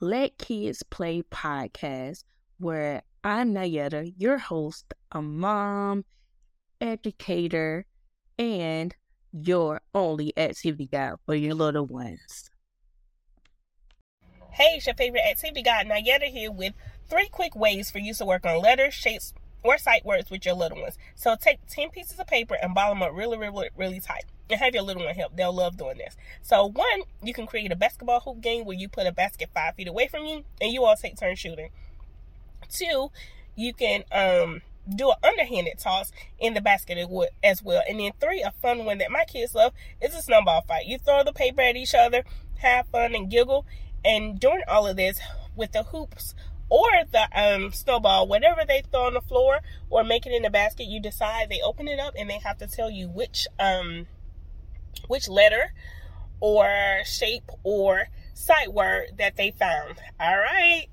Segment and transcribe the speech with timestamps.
[0.00, 2.22] Let Kids Play podcast,
[2.58, 6.04] where I'm Nyetta, your host, a mom,
[6.80, 7.84] educator,
[8.38, 8.94] and
[9.32, 12.48] your only activity guide for your little ones.
[14.52, 16.74] Hey, it's your favorite activity guide, Nyetta here with
[17.10, 20.54] three quick ways for you to work on letters, shapes, or sight words with your
[20.54, 20.98] little ones.
[21.14, 24.24] So take 10 pieces of paper and ball them up really, really, really tight.
[24.50, 25.36] And have your little one help.
[25.36, 26.16] They'll love doing this.
[26.42, 29.74] So one, you can create a basketball hoop game where you put a basket five
[29.74, 31.70] feet away from you and you all take turns shooting.
[32.70, 33.10] Two,
[33.56, 34.62] you can um
[34.94, 36.98] do an underhanded toss in the basket
[37.44, 37.82] as well.
[37.88, 40.86] And then three, a fun one that my kids love is a snowball fight.
[40.86, 42.24] You throw the paper at each other,
[42.58, 43.66] have fun and giggle.
[44.04, 45.18] And during all of this,
[45.56, 46.34] with the hoops
[46.70, 50.50] or the um, snowball, whatever they throw on the floor or make it in the
[50.50, 54.06] basket, you decide they open it up and they have to tell you which um
[55.06, 55.72] which letter
[56.40, 56.68] or
[57.04, 59.98] shape or sight word that they found.
[60.20, 60.86] All right.